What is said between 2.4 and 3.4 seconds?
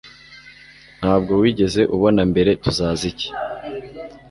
Tuzaza iki